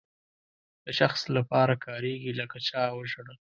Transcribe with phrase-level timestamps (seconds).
[0.85, 3.37] د شخص لپاره کاریږي لکه چا وژړل.